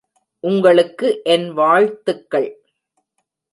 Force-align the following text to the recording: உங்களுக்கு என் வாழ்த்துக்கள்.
உங்களுக்கு 0.39 1.21
என் 1.23 1.53
வாழ்த்துக்கள். 1.53 2.49